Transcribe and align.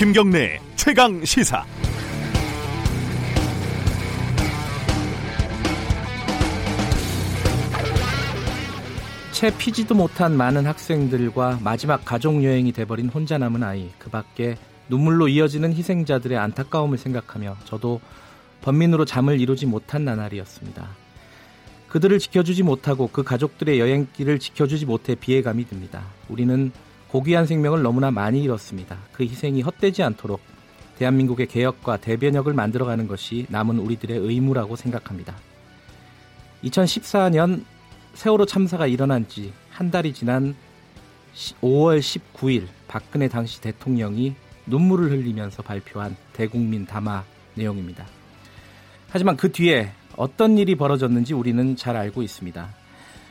김경래 0.00 0.58
최강 0.76 1.22
시사. 1.26 1.62
채 9.32 9.54
피지도 9.58 9.94
못한 9.94 10.38
많은 10.38 10.64
학생들과 10.64 11.58
마지막 11.62 12.02
가족 12.06 12.42
여행이 12.42 12.72
돼버린 12.72 13.10
혼자 13.10 13.36
남은 13.36 13.62
아이 13.62 13.90
그 13.98 14.08
밖에 14.08 14.56
눈물로 14.88 15.28
이어지는 15.28 15.74
희생자들의 15.74 16.38
안타까움을 16.38 16.96
생각하며 16.96 17.58
저도 17.66 18.00
번민으로 18.62 19.04
잠을 19.04 19.38
이루지 19.38 19.66
못한 19.66 20.06
나날이었습니다. 20.06 20.88
그들을 21.88 22.18
지켜주지 22.18 22.62
못하고 22.62 23.10
그 23.12 23.22
가족들의 23.22 23.78
여행길을 23.78 24.38
지켜주지 24.38 24.86
못해 24.86 25.14
비애감이 25.14 25.66
듭니다. 25.68 26.04
우리는 26.30 26.72
고귀한 27.10 27.46
생명을 27.46 27.82
너무나 27.82 28.10
많이 28.10 28.42
잃었습니다. 28.42 28.98
그 29.12 29.24
희생이 29.24 29.62
헛되지 29.62 30.02
않도록 30.02 30.40
대한민국의 30.98 31.46
개혁과 31.46 31.96
대변혁을 31.98 32.52
만들어가는 32.52 33.08
것이 33.08 33.46
남은 33.48 33.78
우리들의 33.78 34.18
의무라고 34.18 34.76
생각합니다. 34.76 35.34
2014년 36.64 37.64
세월호 38.14 38.46
참사가 38.46 38.86
일어난 38.86 39.26
지 39.28 39.52
한 39.80 39.90
달이 39.90 40.12
지난 40.12 40.54
5월 41.62 42.00
19일 42.00 42.66
박근혜 42.86 43.28
당시 43.28 43.62
대통령이 43.62 44.34
눈물을 44.66 45.10
흘리면서 45.10 45.62
발표한 45.62 46.16
대국민 46.34 46.84
담화 46.84 47.24
내용입니다. 47.54 48.04
하지만 49.08 49.38
그 49.38 49.50
뒤에 49.50 49.90
어떤 50.18 50.58
일이 50.58 50.74
벌어졌는지 50.74 51.32
우리는 51.32 51.76
잘 51.76 51.96
알고 51.96 52.20
있습니다. 52.20 52.68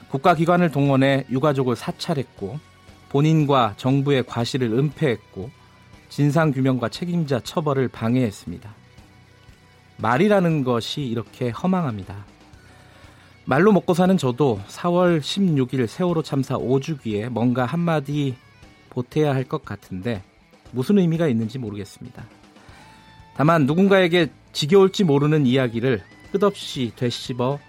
국가기관을 0.10 0.72
동원해 0.72 1.26
유가족을 1.30 1.76
사찰했고 1.76 2.60
본인과 3.10 3.74
정부의 3.78 4.24
과실을 4.26 4.72
은폐했고 4.72 5.50
진상규명과 6.10 6.90
책임자 6.90 7.40
처벌을 7.40 7.88
방해했습니다. 7.88 8.74
말이라는 9.98 10.64
것이 10.64 11.02
이렇게 11.02 11.50
허망합니다. 11.50 12.26
말로 13.46 13.72
먹고 13.72 13.94
사는 13.94 14.16
저도 14.18 14.60
4월 14.68 15.20
16일 15.20 15.88
세월호 15.88 16.22
참사 16.24 16.56
5주기에 16.58 17.30
뭔가 17.30 17.66
한마디 17.66 18.36
보태야 18.90 19.34
할 19.34 19.44
것 19.44 19.66
같은데 19.66 20.24
무슨 20.72 21.00
의미가 21.00 21.28
있는지 21.28 21.58
모르겠습니다. 21.58 22.26
다만 23.36 23.66
누군가에게 23.66 24.28
지겨울지 24.54 25.04
모르는 25.04 25.46
이야기를 25.46 26.04
끝없이 26.32 26.92
되씹어 26.96 27.60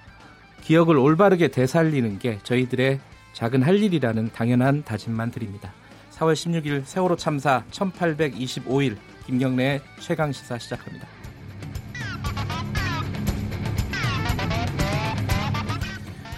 기억을 0.62 0.98
올바르게 0.98 1.48
되살리는 1.48 2.18
게 2.18 2.38
저희들의 2.42 3.00
작은 3.32 3.62
할 3.62 3.82
일이라는 3.82 4.30
당연한 4.32 4.82
다짐만 4.84 5.30
드립니다. 5.30 5.72
4월 6.12 6.34
16일 6.34 6.84
세월호 6.84 7.16
참사 7.16 7.64
1825일 7.70 8.96
김경래의 9.26 9.80
최강 10.00 10.32
시사 10.32 10.58
시작합니다. 10.58 11.06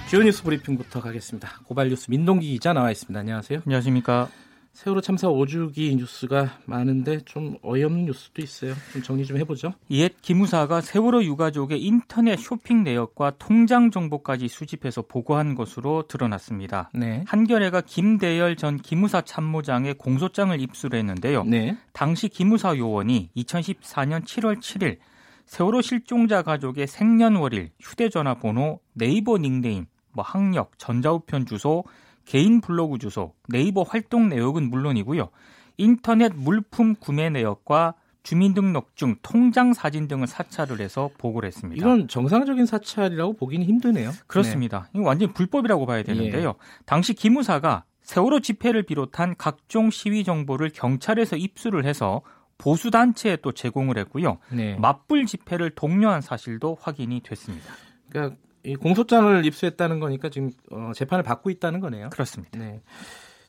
주요 0.09 0.23
뉴스 0.23 0.43
브리핑부터 0.43 1.01
가겠습니다. 1.01 1.61
고발 1.65 1.89
뉴스 1.89 2.11
민동기 2.11 2.47
기자 2.51 2.75
나와 2.75 2.91
있습니다. 2.91 3.19
안녕하세요. 3.19 3.63
안녕하십니까. 3.65 4.29
세월호 4.73 5.03
참사 5.03 5.29
5주기 5.29 5.95
뉴스가 5.97 6.59
많은데 6.65 7.21
좀 7.25 7.57
어이없는 7.63 8.07
뉴스도 8.07 8.43
있어요. 8.43 8.75
좀 8.93 9.03
정리 9.03 9.25
좀 9.27 9.37
해보죠. 9.37 9.75
옛 9.91 10.13
기무사가 10.23 10.81
세월호 10.81 11.25
유가족의 11.25 11.83
인터넷 11.83 12.37
쇼핑 12.37 12.83
내역과 12.83 13.35
통장 13.39 13.91
정보까지 13.91 14.49
수집해서 14.49 15.03
보고한 15.03 15.55
것으로 15.55 16.05
드러났습니다. 16.09 16.91
네. 16.95 17.23
한겨레가 17.27 17.83
김대열 17.83 18.57
전 18.57 18.79
기무사 18.79 19.21
참모장의 19.21 19.95
공소장을 19.95 20.59
입수했는데요. 20.59 21.45
네. 21.45 21.77
당시 21.93 22.29
기무사 22.29 22.77
요원이 22.77 23.31
2014년 23.37 24.25
7월 24.25 24.59
7일 24.59 24.99
세월호 25.45 25.83
실종자 25.83 26.43
가족의 26.43 26.87
생년월일, 26.87 27.73
휴대전화 27.79 28.35
번호, 28.35 28.81
네이버 28.95 29.37
닉네임, 29.37 29.85
뭐 30.13 30.25
학력, 30.25 30.79
전자우편 30.79 31.45
주소, 31.45 31.85
개인 32.25 32.61
블로그 32.61 32.99
주소, 32.99 33.35
네이버 33.49 33.83
활동 33.83 34.29
내역은 34.29 34.71
물론이고요. 34.71 35.29
인터넷 35.79 36.33
물품 36.35 36.95
구매 36.95 37.31
내역과 37.31 37.95
주민등록증, 38.23 39.17
통장 39.23 39.73
사진 39.73 40.07
등을 40.07 40.27
사찰을 40.27 40.81
해서 40.81 41.11
보고를 41.19 41.49
했습니다. 41.49 41.81
이건 41.81 42.07
정상적인 42.07 42.67
사찰이라고 42.67 43.35
보기는 43.35 43.67
힘드네요. 43.67 44.13
그렇습니다. 44.27 44.83
네. 44.83 44.91
이건 44.95 45.07
완전 45.07 45.33
불법이라고 45.33 45.87
봐야 45.87 46.03
되는데요. 46.03 46.49
예. 46.51 46.85
당시 46.87 47.15
기무사가 47.15 47.85
세월호 48.03 48.41
집회를 48.41 48.85
비롯한 48.85 49.35
각종 49.39 49.91
시위 49.91 50.25
정보를 50.25 50.71
경찰에서 50.71 51.37
입수를 51.37 51.85
해서 51.85 52.23
보수 52.59 52.91
단체에 52.91 53.39
또 53.43 53.51
제공을 53.51 53.99
했고요. 53.99 54.39
네. 54.53 54.77
맞불 54.77 55.27
집회를 55.27 55.71
독려한 55.71 56.21
사실도 56.21 56.77
확인이 56.81 57.21
됐습니다. 57.21 57.73
그러니까 58.09 58.37
이 58.65 58.77
공소장을 58.77 59.45
입수했다는 59.45 60.01
거니까 60.01 60.29
지금 60.29 60.51
어, 60.71 60.93
재판을 60.95 61.23
받고 61.23 61.51
있다는 61.51 61.81
거네요. 61.81 62.11
그렇습니다. 62.11 62.59
네. 62.59 62.81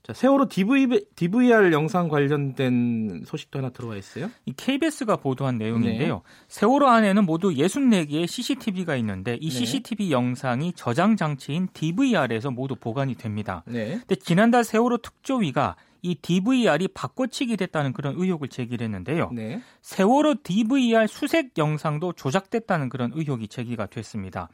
자, 0.03 0.11
세월호 0.11 0.49
DV, 0.49 1.05
DVR 1.15 1.71
영상 1.71 2.09
관련된 2.09 3.23
소식도 3.25 3.59
하나 3.59 3.69
들어와 3.69 3.95
있어요. 3.95 4.29
이 4.45 4.51
KBS가 4.51 5.15
보도한 5.15 5.57
내용인데요. 5.57 6.15
네. 6.15 6.21
세월호 6.49 6.87
안에는 6.87 7.25
모두 7.25 7.51
64개의 7.51 8.27
CCTV가 8.27 8.97
있는데 8.97 9.37
이 9.39 9.49
CCTV 9.49 10.07
네. 10.07 10.11
영상이 10.11 10.73
저장 10.73 11.15
장치인 11.15 11.69
DVR에서 11.71 12.51
모두 12.51 12.75
보관이 12.75 13.15
됩니다. 13.15 13.63
네. 13.65 13.91
근데 13.91 14.15
지난달 14.15 14.65
세월호 14.65 14.97
특조위가 14.97 15.77
이 16.03 16.15
DVR이 16.15 16.89
바꿔치기 16.89 17.57
됐다는 17.57 17.93
그런 17.93 18.13
의혹을 18.17 18.49
제기했는데요. 18.49 19.31
네. 19.33 19.61
세월호 19.81 20.35
DVR 20.43 21.07
수색 21.07 21.57
영상도 21.57 22.13
조작됐다는 22.13 22.89
그런 22.89 23.11
의혹이 23.15 23.47
제기가 23.47 23.87
됐습니다. 23.87 24.49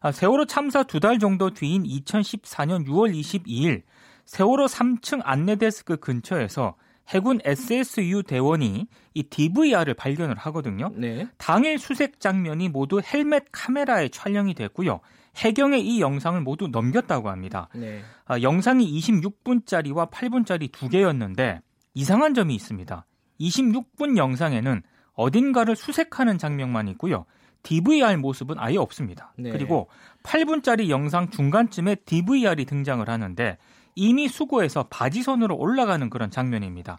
아, 0.00 0.12
세월호 0.12 0.44
참사 0.46 0.82
두 0.82 0.98
달 1.00 1.18
정도 1.20 1.50
뒤인 1.50 1.84
2014년 1.84 2.84
6월 2.86 3.14
22일 3.14 3.82
세월호 4.24 4.66
3층 4.66 5.20
안내 5.24 5.54
데스크 5.56 5.96
근처에서 5.96 6.74
해군 7.08 7.38
SSU 7.44 8.24
대원이 8.24 8.86
이 9.14 9.22
DVR을 9.22 9.94
발견을 9.94 10.36
하거든요. 10.36 10.90
네. 10.94 11.28
당일 11.38 11.78
수색 11.78 12.20
장면이 12.20 12.68
모두 12.68 13.00
헬멧 13.00 13.46
카메라에 13.52 14.08
촬영이 14.08 14.54
됐고요. 14.54 15.00
해경에 15.38 15.78
이 15.78 16.00
영상을 16.00 16.40
모두 16.40 16.68
넘겼다고 16.68 17.30
합니다. 17.30 17.68
네. 17.74 18.02
아, 18.24 18.40
영상이 18.40 18.90
26분짜리와 19.00 20.10
8분짜리 20.10 20.70
두 20.70 20.88
개였는데 20.88 21.60
이상한 21.94 22.34
점이 22.34 22.54
있습니다. 22.54 23.06
26분 23.40 24.16
영상에는 24.16 24.82
어딘가를 25.14 25.76
수색하는 25.76 26.38
장면만 26.38 26.88
있고요. 26.88 27.24
DVR 27.62 28.16
모습은 28.18 28.56
아예 28.58 28.76
없습니다. 28.76 29.32
네. 29.36 29.50
그리고 29.50 29.88
8분짜리 30.22 30.88
영상 30.88 31.30
중간쯤에 31.30 31.96
DVR이 32.04 32.64
등장을 32.64 33.08
하는데 33.08 33.58
이미 33.94 34.28
수고해서 34.28 34.84
바지선으로 34.84 35.56
올라가는 35.56 36.08
그런 36.08 36.30
장면입니다. 36.30 36.98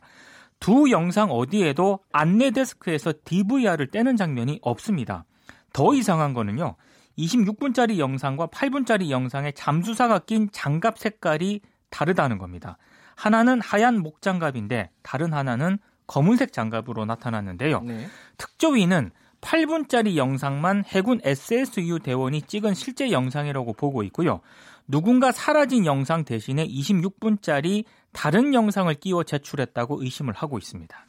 두 0.60 0.92
영상 0.92 1.32
어디에도 1.32 2.00
안내 2.12 2.52
데스크에서 2.52 3.14
DVR을 3.24 3.88
떼는 3.88 4.18
장면이 4.18 4.60
없습니다. 4.62 5.26
더 5.72 5.94
이상한 5.94 6.34
거는요. 6.34 6.76
26분짜리 7.19 7.97
영상과 7.97 8.47
8분짜리 8.47 9.09
영상에 9.09 9.52
잠수사가 9.52 10.19
낀 10.19 10.50
장갑 10.52 10.97
색깔이 10.97 11.62
다르다는 11.90 12.38
겁니다. 12.38 12.78
하나는 13.16 13.59
하얀 13.62 14.00
목장갑인데 14.00 14.91
다른 15.02 15.34
하나는 15.34 15.78
검은색 16.08 16.53
장갑으로 16.53 17.06
나타났는데요. 17.06 17.81
네. 17.81 18.08
특조위는 18.38 19.12
8분짜리 19.41 20.16
영상만 20.16 20.85
해군 20.88 21.19
SSU 21.24 22.00
대원이 22.00 22.41
찍은 22.44 22.74
실제 22.74 23.12
영상이라고 23.12 23.73
보고 23.73 24.03
있고요. 24.03 24.41
누군가 24.88 25.32
사라진 25.32 25.85
영상 25.85 26.26
대신에 26.26 26.66
26분짜리 26.66 27.85
다른 28.11 28.53
영상을 28.53 28.94
끼워 28.96 29.23
제출했다고 29.23 30.02
의심을 30.02 30.34
하고 30.34 30.58
있습니다. 30.58 31.05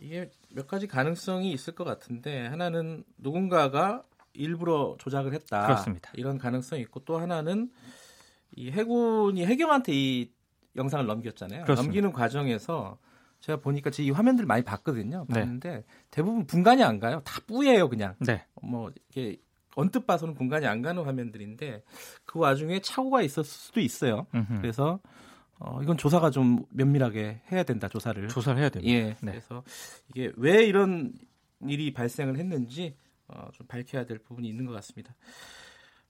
이게 0.00 0.30
몇 0.50 0.66
가지 0.66 0.86
가능성이 0.86 1.52
있을 1.52 1.74
것 1.74 1.84
같은데 1.84 2.46
하나는 2.46 3.04
누군가가 3.18 4.02
일부러 4.34 4.96
조작을 4.98 5.34
했다. 5.34 5.66
그렇습니다. 5.66 6.10
이런 6.14 6.38
가능성이 6.38 6.82
있고 6.82 7.00
또 7.00 7.18
하나는 7.18 7.70
이 8.54 8.70
해군이 8.70 9.44
해경한테 9.46 9.92
이 9.94 10.30
영상을 10.76 11.06
넘겼잖아요. 11.06 11.64
그렇습니다. 11.64 11.82
넘기는 11.82 12.12
과정에서 12.12 12.98
제가 13.40 13.60
보니까 13.60 13.90
이 13.98 14.10
화면들 14.10 14.46
많이 14.46 14.62
봤거든요. 14.64 15.26
네. 15.28 15.40
봤는데 15.40 15.70
네. 15.70 15.84
대부분 16.10 16.46
분간이 16.46 16.82
안 16.82 17.00
가요. 17.00 17.20
다 17.24 17.40
뿌예요, 17.46 17.88
그냥. 17.88 18.14
네. 18.20 18.44
뭐 18.62 18.90
이게 19.10 19.36
언뜻 19.74 20.06
봐서는 20.06 20.34
분간이 20.34 20.66
안 20.66 20.80
가는 20.82 21.02
화면들인데 21.02 21.82
그 22.24 22.38
와중에 22.38 22.80
착오가 22.80 23.22
있었을 23.22 23.44
수도 23.44 23.80
있어요. 23.80 24.26
음흠. 24.34 24.60
그래서 24.60 25.00
어, 25.58 25.80
이건 25.82 25.96
조사가 25.96 26.30
좀 26.30 26.64
면밀하게 26.70 27.42
해야 27.50 27.62
된다. 27.62 27.88
조사를. 27.88 28.28
조사를 28.28 28.60
해야 28.60 28.68
됩니다. 28.68 28.92
예. 28.92 29.16
네. 29.20 29.32
그래서 29.32 29.62
이게 30.08 30.32
왜 30.36 30.64
이런 30.64 31.12
일이 31.66 31.92
발생을 31.92 32.36
했는지 32.38 32.96
어, 33.34 33.48
좀 33.52 33.66
밝혀야 33.66 34.04
될 34.04 34.18
부분이 34.18 34.48
있는 34.48 34.66
것 34.66 34.72
같습니다. 34.74 35.14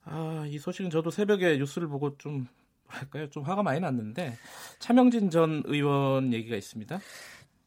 아, 0.05 0.45
이 0.49 0.59
소식은 0.59 0.91
저도 0.91 1.11
새벽에 1.11 1.57
뉴스를 1.59 1.89
보고 1.89 2.17
좀 2.19 2.47
뭐랄까요? 2.87 3.31
좀 3.31 3.43
화가 3.45 3.63
많이 3.63 3.81
났는데 3.81 4.37
차명진 4.79 5.31
전 5.31 5.63
의원 5.67 6.33
얘기가 6.33 6.57
있습니다. 6.57 6.99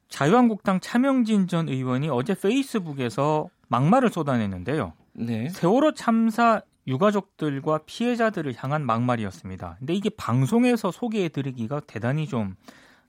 자유한국당 0.09 0.79
차명진 0.79 1.47
전 1.47 1.67
의원이 1.67 2.09
어제 2.09 2.35
페이스북에서 2.35 3.49
막말을 3.67 4.09
쏟아냈는데요. 4.09 4.93
네. 5.13 5.49
세월호 5.49 5.93
참사 5.93 6.61
유가족들과 6.87 7.79
피해자들을 7.85 8.53
향한 8.57 8.85
막말이었습니다. 8.85 9.77
근데 9.79 9.93
이게 9.93 10.09
방송에서 10.09 10.91
소개해드리기가 10.91 11.81
대단히 11.87 12.27
좀 12.27 12.55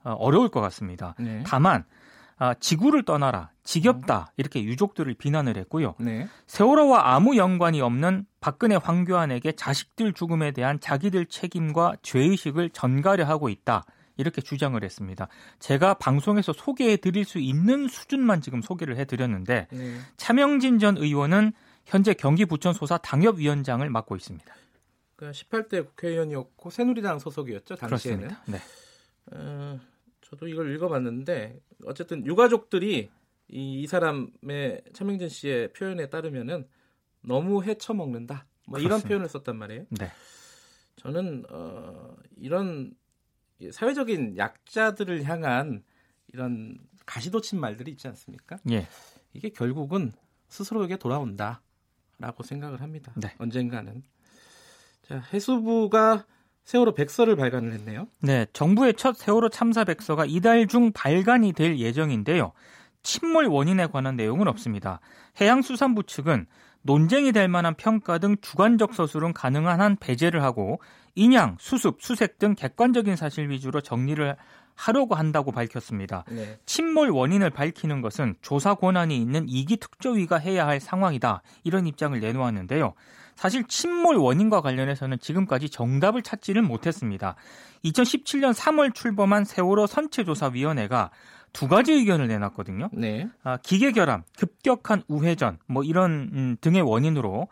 어, 0.02 0.12
어려울 0.12 0.48
것 0.48 0.60
같습니다. 0.62 1.14
네. 1.18 1.42
다만 1.44 1.84
아, 2.38 2.54
지구를 2.54 3.04
떠나라, 3.04 3.50
지겹다 3.64 4.32
이렇게 4.36 4.62
유족들을 4.62 5.14
비난을 5.14 5.56
했고요. 5.56 5.94
네. 5.98 6.28
세월호와 6.46 7.14
아무 7.14 7.36
연관이 7.36 7.80
없는 7.80 8.26
박근혜 8.40 8.76
황교안에게 8.76 9.52
자식들 9.52 10.12
죽음에 10.12 10.52
대한 10.52 10.78
자기들 10.78 11.26
책임과 11.26 11.96
죄의식을 12.02 12.70
전가려 12.70 13.24
하고 13.24 13.48
있다. 13.48 13.84
이렇게 14.18 14.40
주장을 14.40 14.82
했습니다. 14.82 15.28
제가 15.58 15.94
방송에서 15.94 16.52
소개해 16.52 16.96
드릴 16.98 17.24
수 17.24 17.38
있는 17.38 17.88
수준만 17.88 18.40
지금 18.40 18.62
소개를 18.62 18.96
해 18.96 19.04
드렸는데 19.04 19.66
네. 19.70 19.98
차명진 20.16 20.78
전 20.78 20.96
의원은 20.96 21.52
현재 21.84 22.14
경기 22.14 22.44
부천 22.44 22.72
소사 22.72 22.98
당협위원장을 22.98 23.88
맡고 23.88 24.16
있습니다. 24.16 24.54
그러니까 25.16 25.38
18대 25.38 25.86
국회의원이었고 25.86 26.70
새누리당 26.70 27.18
소속이었죠 27.18 27.76
당시에는. 27.76 28.28
그렇습니다. 28.28 28.42
네. 28.46 28.58
어, 29.32 29.80
저도 30.30 30.48
이걸 30.48 30.74
읽어봤는데 30.74 31.60
어쨌든 31.84 32.26
유가족들이 32.26 33.10
이, 33.48 33.82
이 33.82 33.86
사람의 33.86 34.82
차명진 34.92 35.28
씨의 35.28 35.72
표현에 35.72 36.08
따르면은 36.10 36.66
너무 37.22 37.62
헤쳐먹는다. 37.62 38.46
뭐 38.66 38.80
이런 38.80 39.00
표현을 39.00 39.28
썼단 39.28 39.56
말이에요. 39.56 39.86
네. 39.90 40.10
저는 40.96 41.44
어, 41.48 42.16
이런 42.36 42.92
사회적인 43.70 44.36
약자들을 44.36 45.22
향한 45.24 45.84
이런 46.32 46.78
가시도친 47.04 47.60
말들이 47.60 47.92
있지 47.92 48.08
않습니까? 48.08 48.58
예. 48.70 48.88
이게 49.32 49.50
결국은 49.50 50.12
스스로에게 50.48 50.96
돌아온다라고 50.96 52.42
생각을 52.42 52.80
합니다. 52.82 53.12
네. 53.16 53.32
언젠가는. 53.38 54.02
자, 55.02 55.20
해수부가 55.32 56.26
세월호 56.66 56.94
백서를 56.94 57.36
발간을 57.36 57.72
했네요. 57.72 58.08
네, 58.20 58.44
정부의 58.52 58.94
첫 58.94 59.16
세월호 59.16 59.48
참사 59.50 59.84
백서가 59.84 60.26
이달 60.26 60.66
중 60.66 60.92
발간이 60.92 61.52
될 61.52 61.78
예정인데요. 61.78 62.52
침몰 63.04 63.46
원인에 63.46 63.86
관한 63.86 64.16
내용은 64.16 64.48
없습니다. 64.48 65.00
해양수산부 65.40 66.02
측은 66.02 66.46
논쟁이 66.82 67.30
될 67.30 67.46
만한 67.48 67.74
평가 67.74 68.18
등 68.18 68.36
주관적 68.40 68.94
서술은 68.94 69.32
가능한 69.32 69.80
한 69.80 69.96
배제를 69.96 70.42
하고 70.42 70.80
인양, 71.14 71.56
수습, 71.60 72.02
수색 72.02 72.38
등 72.38 72.54
객관적인 72.56 73.14
사실 73.14 73.48
위주로 73.48 73.80
정리를 73.80 74.36
하려고 74.76 75.14
한다고 75.14 75.50
밝혔습니다. 75.50 76.24
네. 76.30 76.58
침몰 76.66 77.10
원인을 77.10 77.50
밝히는 77.50 78.02
것은 78.02 78.36
조사 78.42 78.74
권한이 78.74 79.16
있는 79.16 79.46
이기 79.48 79.78
특조위가 79.78 80.36
해야 80.36 80.66
할 80.66 80.78
상황이다. 80.80 81.42
이런 81.64 81.86
입장을 81.86 82.18
내놓았는데요. 82.18 82.94
사실 83.34 83.64
침몰 83.68 84.16
원인과 84.16 84.62
관련해서는 84.62 85.18
지금까지 85.18 85.68
정답을 85.68 86.22
찾지를 86.22 86.62
못했습니다. 86.62 87.36
2017년 87.84 88.54
3월 88.54 88.94
출범한 88.94 89.44
세월호 89.44 89.86
선체조사위원회가 89.86 91.10
두 91.52 91.68
가지 91.68 91.92
의견을 91.92 92.28
내놨거든요. 92.28 92.90
네. 92.92 93.28
아, 93.42 93.56
기계 93.58 93.92
결함, 93.92 94.24
급격한 94.38 95.02
우회전, 95.08 95.58
뭐 95.66 95.82
이런 95.84 96.30
음, 96.32 96.56
등의 96.60 96.82
원인으로 96.82 97.42
어, 97.42 97.48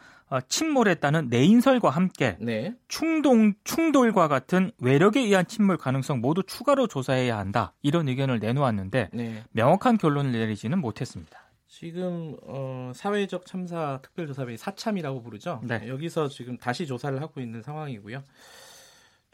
침몰에 0.49 0.97
따른 0.97 1.29
내인설과 1.29 1.91
함께 1.91 2.37
네. 2.41 2.75
충동 2.89 3.55
충돌과 3.65 4.29
같은 4.29 4.71
외력에 4.79 5.21
의한 5.21 5.47
침몰 5.47 5.77
가능성 5.77 6.21
모두 6.21 6.43
추가로 6.43 6.87
조사해야 6.87 7.39
한다. 7.39 7.75
이런 7.83 8.09
의견을 8.09 8.39
내놓았는데 8.39 9.11
네. 9.13 9.45
명확한 9.53 9.99
결론을 9.99 10.33
내리지는 10.33 10.79
못했습니다. 10.79 11.41
지금 11.67 12.37
어, 12.47 12.93
사회적 12.95 13.47
참사 13.47 13.99
특별조사위 14.03 14.57
사참이라고 14.57 15.23
부르죠. 15.23 15.61
네. 15.65 15.89
여기서 15.89 16.29
지금 16.29 16.57
다시 16.57 16.87
조사를 16.87 17.21
하고 17.21 17.41
있는 17.41 17.63
상황이고요. 17.63 18.23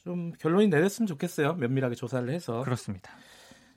좀 0.03 0.33
결론이 0.39 0.69
내렸으면 0.69 1.07
좋겠어요. 1.07 1.55
면밀하게 1.55 1.95
조사를 1.95 2.29
해서. 2.31 2.63
그렇습니다. 2.63 3.13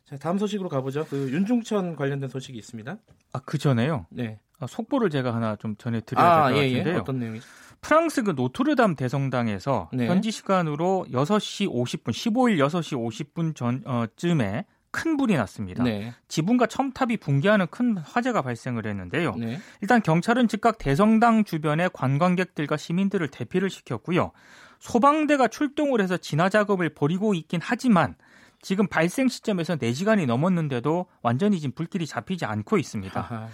자, 0.06 0.18
다음 0.18 0.38
소식으로 0.38 0.70
가보죠. 0.70 1.06
그 1.10 1.32
윤중천 1.32 1.96
관련된 1.96 2.30
소식이 2.30 2.58
있습니다. 2.58 2.98
아, 3.34 3.40
그 3.46 3.58
전에요? 3.58 4.06
네. 4.10 4.40
아, 4.64 4.68
속보를 4.68 5.10
제가 5.10 5.34
하나 5.34 5.56
좀 5.56 5.76
전해드려야 5.76 6.46
될것 6.46 6.54
아, 6.54 6.64
예, 6.64 6.70
예. 6.70 6.78
같은데요. 6.78 7.02
어떤 7.02 7.20
내용이죠? 7.20 7.46
프랑스 7.82 8.24
그 8.24 8.32
노트르담 8.32 8.96
대성당에서 8.96 9.90
네. 9.94 10.08
현지 10.08 10.32
시간으로 10.32 11.06
6시 11.12 11.70
50분, 11.70 12.12
15일 12.12 12.58
6시 12.58 12.98
50분 13.34 13.56
전쯤에 13.56 14.66
큰 14.92 15.18
불이 15.18 15.36
났습니다. 15.36 15.84
네. 15.84 16.14
지붕과 16.28 16.68
첨탑이 16.68 17.18
붕괴하는 17.18 17.68
큰 17.72 17.98
화재가 17.98 18.44
발생을 18.44 18.86
했는데요. 18.86 19.36
네. 19.36 19.60
일단 19.82 20.02
경찰은 20.02 20.48
즉각 20.48 20.78
대성당 20.78 21.44
주변의 21.44 21.90
관광객들과 21.94 22.78
시민들을 22.78 23.28
대피를 23.30 23.70
시켰고요. 23.70 24.32
소방대가 24.80 25.48
출동을 25.48 26.00
해서 26.00 26.18
진화 26.18 26.48
작업을 26.50 26.90
벌이고 26.90 27.34
있긴 27.34 27.60
하지만 27.64 28.16
지금 28.64 28.88
발생 28.88 29.28
시점에서 29.28 29.76
4시간이 29.76 30.26
넘었는데도 30.26 31.06
완전히 31.22 31.60
지금 31.60 31.76
불길이 31.76 32.08
잡히지 32.08 32.46
않고 32.46 32.80
있습니다. 32.80 33.20
아하. 33.20 33.48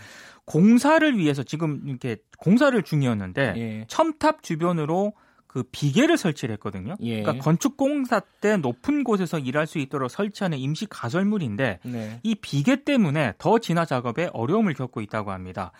공사를 0.45 1.17
위해서 1.17 1.43
지금 1.43 1.81
이렇게 1.85 2.17
공사를 2.37 2.81
중이었는데 2.81 3.53
예. 3.57 3.85
첨탑 3.87 4.41
주변으로 4.43 5.13
그 5.47 5.63
비계를 5.71 6.15
설치를 6.15 6.53
했거든요. 6.53 6.95
예. 7.01 7.23
그러니까 7.23 7.43
건축 7.43 7.75
공사 7.75 8.19
때 8.19 8.57
높은 8.57 9.03
곳에서 9.03 9.39
일할 9.39 9.65
수 9.65 9.79
있도록 9.79 10.11
설치하는 10.11 10.59
임시 10.59 10.85
가설물인데 10.85 11.79
네. 11.83 12.19
이 12.21 12.35
비계 12.35 12.83
때문에 12.83 13.33
더 13.39 13.57
진화 13.57 13.85
작업에 13.85 14.29
어려움을 14.31 14.75
겪고 14.75 15.01
있다고 15.01 15.31
합니다. 15.31 15.71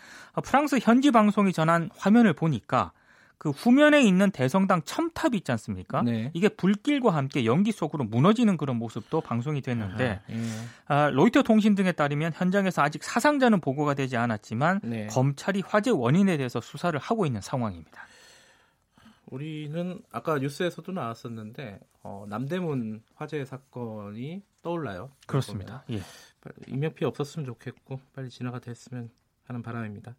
프랑스 0.44 0.78
현지 0.82 1.12
방송이 1.12 1.52
전한 1.52 1.88
화면을 1.96 2.32
보니까 2.32 2.90
그 3.40 3.48
후면에 3.48 4.02
있는 4.02 4.30
대성당 4.30 4.82
첨탑 4.84 5.34
있지 5.34 5.50
않습니까? 5.52 6.02
네. 6.02 6.30
이게 6.34 6.50
불길과 6.50 7.14
함께 7.14 7.46
연기 7.46 7.72
속으로 7.72 8.04
무너지는 8.04 8.58
그런 8.58 8.76
모습도 8.76 9.22
방송이 9.22 9.62
됐는데 9.62 10.20
아, 10.22 10.30
예. 10.30 10.36
아, 10.88 11.08
로이터 11.08 11.42
통신 11.42 11.74
등에 11.74 11.92
따르면 11.92 12.32
현장에서 12.34 12.82
아직 12.82 13.02
사상자는 13.02 13.62
보고가 13.62 13.94
되지 13.94 14.18
않았지만 14.18 14.80
네. 14.84 15.06
검찰이 15.06 15.62
화재 15.66 15.90
원인에 15.90 16.36
대해서 16.36 16.60
수사를 16.60 17.00
하고 17.00 17.24
있는 17.24 17.40
상황입니다. 17.40 18.02
우리는 19.24 20.02
아까 20.12 20.38
뉴스에서도 20.38 20.92
나왔었는데 20.92 21.80
어, 22.02 22.26
남대문 22.28 23.02
화재 23.14 23.42
사건이 23.46 24.42
떠올라요. 24.60 25.12
그렇습니다. 25.26 25.82
예. 25.88 26.02
인명 26.66 26.92
피해 26.92 27.08
없었으면 27.08 27.46
좋겠고 27.46 28.02
빨리 28.14 28.28
진화가 28.28 28.58
됐으면 28.58 29.08
하는 29.44 29.62
바람입니다. 29.62 30.14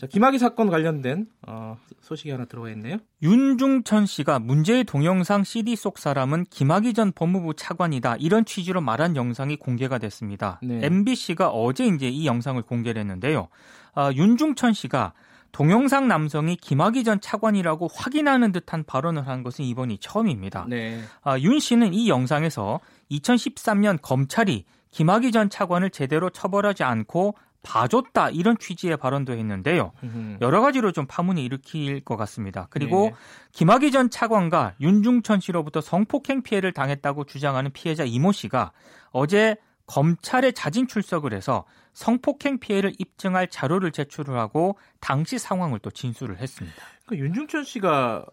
자, 0.00 0.06
김학의 0.06 0.38
사건 0.38 0.70
관련된 0.70 1.26
어, 1.46 1.76
소식이 2.00 2.30
하나 2.30 2.46
들어와 2.46 2.70
있네요. 2.70 2.96
윤중천 3.22 4.06
씨가 4.06 4.38
문제의 4.38 4.84
동영상 4.84 5.44
CD 5.44 5.76
속 5.76 5.98
사람은 5.98 6.46
김학의 6.48 6.94
전 6.94 7.12
법무부 7.12 7.52
차관이다 7.52 8.16
이런 8.18 8.46
취지로 8.46 8.80
말한 8.80 9.14
영상이 9.14 9.56
공개가 9.56 9.98
됐습니다. 9.98 10.58
네. 10.62 10.80
MBC가 10.82 11.50
어제 11.50 11.84
이제 11.84 12.08
이 12.08 12.26
영상을 12.26 12.62
공개를 12.62 12.98
했는데요. 13.02 13.48
아, 13.92 14.10
윤중천 14.10 14.72
씨가 14.72 15.12
동영상 15.52 16.08
남성이 16.08 16.56
김학의 16.56 17.04
전 17.04 17.20
차관이라고 17.20 17.88
확인하는 17.92 18.52
듯한 18.52 18.84
발언을 18.84 19.28
한 19.28 19.42
것은 19.42 19.66
이번이 19.66 19.98
처음입니다. 19.98 20.64
네. 20.70 21.02
아, 21.22 21.38
윤 21.40 21.60
씨는 21.60 21.92
이 21.92 22.08
영상에서 22.08 22.80
2013년 23.10 23.98
검찰이 24.00 24.64
김학의 24.92 25.30
전 25.30 25.50
차관을 25.50 25.90
제대로 25.90 26.30
처벌하지 26.30 26.84
않고 26.84 27.34
봐줬다 27.62 28.30
이런 28.30 28.56
취지의 28.58 28.96
발언도 28.96 29.32
했는데요. 29.32 29.92
여러 30.40 30.60
가지로 30.60 30.92
좀 30.92 31.06
파문이 31.06 31.44
일으킬 31.44 32.00
것 32.00 32.16
같습니다. 32.16 32.66
그리고 32.70 33.10
네. 33.10 33.14
김학의 33.52 33.90
전 33.90 34.10
차관과 34.10 34.74
윤중천 34.80 35.40
씨로부터 35.40 35.80
성폭행 35.80 36.42
피해를 36.42 36.72
당했다고 36.72 37.24
주장하는 37.24 37.72
피해자 37.72 38.04
이모 38.04 38.32
씨가 38.32 38.72
어제 39.10 39.56
검찰에 39.86 40.52
자진 40.52 40.86
출석을 40.86 41.32
해서 41.32 41.64
성폭행 41.92 42.60
피해를 42.60 42.92
입증할 42.98 43.48
자료를 43.48 43.90
제출을 43.90 44.38
하고 44.38 44.78
당시 45.00 45.38
상황을 45.38 45.80
또 45.80 45.90
진술을 45.90 46.38
했습니다. 46.38 46.76
그 47.06 47.16
윤중천 47.16 47.64
씨가 47.64 48.24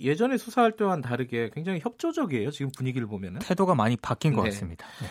예전에 0.00 0.38
수사할 0.38 0.76
때와는 0.76 1.02
다르게 1.02 1.50
굉장히 1.52 1.80
협조적이에요. 1.80 2.50
지금 2.50 2.70
분위기를 2.74 3.06
보면 3.06 3.40
태도가 3.40 3.74
많이 3.74 3.96
바뀐 3.96 4.32
것 4.32 4.44
네. 4.44 4.50
같습니다. 4.50 4.86
네. 5.02 5.08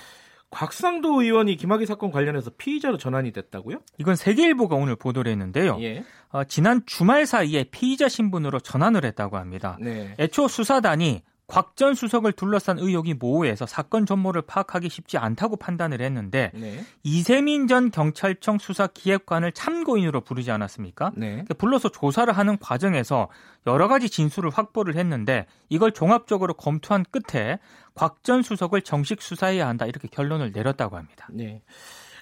곽상도 0.52 1.22
의원이 1.22 1.56
김학의 1.58 1.86
사건 1.86 2.12
관련해서 2.12 2.52
피의자로 2.58 2.98
전환이 2.98 3.32
됐다고요? 3.32 3.82
이건 4.00 4.16
세계일보가 4.16 4.76
오늘 4.76 4.96
보도를 4.96 5.32
했는데요. 5.32 5.78
예. 5.82 6.04
어, 6.30 6.44
지난 6.44 6.82
주말 6.86 7.26
사이에 7.26 7.66
피의자 7.66 8.10
신분으로 8.10 8.60
전환을 8.60 9.06
했다고 9.06 9.38
합니다. 9.38 9.78
네. 9.80 10.16
애초 10.20 10.48
수사단이 10.48 11.22
곽 11.50 11.76
전 11.76 11.96
수석을 11.96 12.34
둘러싼 12.34 12.78
의혹이 12.78 13.16
모호해서 13.16 13.66
사건 13.66 14.06
전모를 14.06 14.44
파악하기 14.44 14.88
쉽지 14.88 15.18
않다고 15.18 15.58
판단을 15.58 16.02
했는데 16.02 16.52
네. 16.54 16.84
이세민 17.04 17.68
전 17.68 17.90
경찰청 17.90 18.60
수사 18.60 18.88
기획관을 18.88 19.52
참고인으로 19.52 20.22
부르지 20.22 20.52
않았습니까? 20.52 21.12
네. 21.16 21.44
불러서 21.58 21.90
조사를 21.90 22.32
하는 22.32 22.58
과정에서 22.60 23.30
여러 23.66 23.88
가지 23.88 24.10
진술을 24.10 24.52
확보를 24.52 24.96
했는데 24.96 25.48
이걸 25.70 25.92
종합적으로 25.92 26.54
검토한 26.54 27.06
끝에 27.12 27.60
곽 27.96 28.20
전 28.24 28.44
수석을 28.44 28.82
정식 28.82 29.22
수사해야 29.22 29.68
한다 29.68 29.86
이렇게 29.86 30.08
결론을 30.08 30.52
내렸다고 30.52 30.98
합니다. 30.98 31.28
네. 31.32 31.62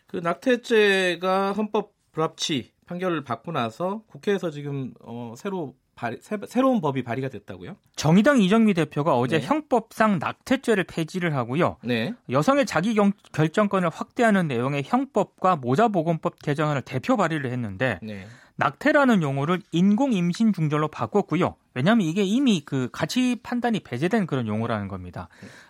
그 0.05 0.17
낙태죄가 0.17 1.53
헌법 1.53 1.91
불합치 2.11 2.71
판결을 2.85 3.23
받고 3.23 3.51
나서 3.51 4.03
국회에서 4.07 4.51
지금 4.51 4.93
어, 5.01 5.33
새로 5.35 5.75
발의, 5.97 6.19
새, 6.21 6.61
로운 6.61 6.79
법이 6.79 7.03
발의가 7.03 7.27
됐다고요? 7.27 7.75
정의당 7.95 8.39
이정미 8.39 8.73
대표가 8.73 9.17
어제 9.17 9.39
네. 9.39 9.45
형법상 9.45 10.19
낙태죄를 10.19 10.85
폐지를 10.85 11.35
하고요. 11.35 11.77
네. 11.83 12.13
여성의 12.29 12.65
자기 12.65 12.93
경, 12.93 13.11
결정권을 13.33 13.89
확대하는 13.89 14.47
내용의 14.47 14.83
형법과 14.85 15.57
모자보건법 15.57 16.41
개정안을 16.41 16.83
대표 16.83 17.17
발의를 17.17 17.51
했는데 17.51 17.99
네. 18.01 18.25
낙태라는 18.57 19.21
용어를 19.21 19.61
인공 19.71 20.13
임신 20.13 20.53
중절로 20.53 20.87
바꿨고요. 20.87 21.55
왜냐하면 21.73 22.07
이게 22.07 22.23
이미 22.23 22.61
그 22.63 22.89
가치 22.91 23.39
판단이 23.41 23.81
배제된 23.81 24.27
그런 24.27 24.47
용어라는 24.47 24.87
겁니다. 24.87 25.27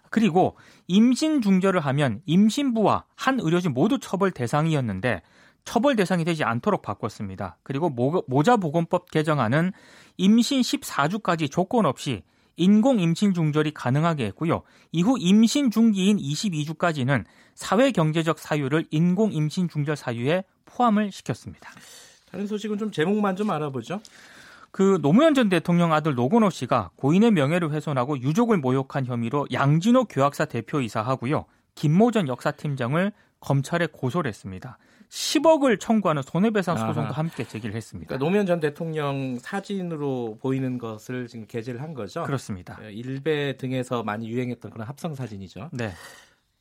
그리고 0.09 0.55
임신 0.87 1.41
중절을 1.41 1.81
하면 1.81 2.21
임신부와 2.25 3.05
한 3.15 3.39
의료진 3.39 3.73
모두 3.73 3.99
처벌 3.99 4.31
대상이었는데 4.31 5.21
처벌 5.67 5.97
대상이 5.97 6.23
되지 6.23 6.45
않도록 6.45 6.81
바꿨습니다. 6.81 7.57
그리고 7.61 7.89
모자보건법 7.89 9.11
개정안은 9.11 9.73
임신 10.15 10.61
14주까지 10.61 11.51
조건 11.51 11.85
없이 11.85 12.23
인공 12.55 13.01
임신 13.01 13.33
중절이 13.33 13.73
가능하게 13.73 14.27
했고요. 14.27 14.63
이후 14.93 15.17
임신 15.19 15.69
중기인 15.69 16.19
22주까지는 16.19 17.25
사회 17.53 17.91
경제적 17.91 18.39
사유를 18.39 18.85
인공 18.91 19.33
임신 19.33 19.67
중절 19.67 19.97
사유에 19.97 20.45
포함을 20.63 21.11
시켰습니다. 21.11 21.69
다른 22.31 22.47
소식은 22.47 22.77
좀 22.77 22.89
제목만 22.89 23.35
좀 23.35 23.49
알아보죠. 23.49 23.99
그 24.71 24.99
노무현 25.01 25.33
전 25.33 25.49
대통령 25.49 25.91
아들 25.91 26.15
노건호 26.15 26.49
씨가 26.49 26.91
고인의 26.95 27.31
명예를 27.31 27.71
훼손하고 27.71 28.21
유족을 28.21 28.57
모욕한 28.57 29.05
혐의로 29.05 29.47
양진호 29.51 30.05
교학사 30.05 30.45
대표이사하고요. 30.45 31.43
김모 31.75 32.11
전 32.11 32.29
역사팀장을 32.29 33.11
검찰에 33.41 33.87
고소를 33.91 34.29
했습니다. 34.29 34.77
10억을 35.09 35.79
청구하는 35.79 36.21
손해배상 36.21 36.77
소송도 36.77 37.01
아하. 37.01 37.11
함께 37.11 37.45
제기를 37.45 37.75
했습니다. 37.75 38.07
그러니까 38.09 38.25
노무현 38.25 38.45
전 38.45 38.59
대통령 38.59 39.37
사진으로 39.39 40.37
보이는 40.41 40.77
것을 40.77 41.27
지금 41.27 41.45
게재를 41.47 41.81
한 41.81 41.93
거죠? 41.93 42.23
그렇습니다. 42.23 42.77
예, 42.83 42.91
일베 42.91 43.57
등에서 43.57 44.03
많이 44.03 44.27
유행했던 44.27 44.71
그런 44.71 44.87
합성 44.87 45.15
사진이죠. 45.15 45.69
네. 45.71 45.91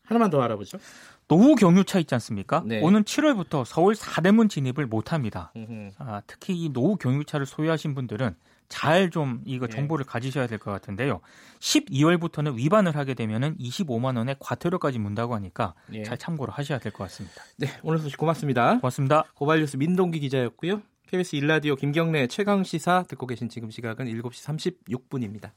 하나만 0.05 0.31
더 0.31 0.41
알아보죠. 0.41 0.79
노후 1.27 1.57
경유차 1.57 1.99
있지 1.99 2.15
않습니까? 2.15 2.63
네. 2.65 2.81
오는 2.81 3.03
7월부터 3.03 3.65
서울 3.65 3.97
사대문 3.97 4.49
진입을 4.49 4.87
못합니다. 4.87 5.53
아, 5.99 6.23
특히 6.29 6.55
이 6.55 6.69
노후 6.69 6.97
경유차를 6.97 7.45
소유하신 7.47 7.97
분들은 7.97 8.37
잘 8.69 9.11
좀 9.11 9.41
이거 9.45 9.67
예. 9.71 9.75
정보를 9.75 10.05
네. 10.05 10.11
가지셔야 10.11 10.47
될 10.47 10.59
것 10.59 10.71
같은데요. 10.71 11.21
12월부터는 11.61 12.57
위반을 12.57 12.97
하게 12.97 13.15
되면은 13.15 13.57
25만 13.59 14.17
원의 14.17 14.37
과태료까지 14.41 14.99
문다고 14.99 15.35
하니까 15.35 15.75
네. 15.89 16.03
잘 16.03 16.19
참고를 16.19 16.53
하셔야 16.55 16.79
될 16.79 16.93
것 16.93 17.05
같습니다. 17.05 17.43
네, 17.57 17.69
오늘 17.83 17.99
소식 17.99 18.17
고맙습니다. 18.19 18.79
고맙습니다. 18.81 19.25
고발뉴스 19.35 19.77
민동기 19.77 20.21
기자였고요. 20.21 20.83
KBS 21.09 21.37
일라디오 21.37 21.77
김경래 21.77 22.27
최강 22.27 22.65
시사 22.65 23.05
듣고 23.09 23.27
계신 23.27 23.49
지금 23.49 23.71
시각은 23.71 24.07
7시 24.07 24.81
36분입니다. 24.89 25.51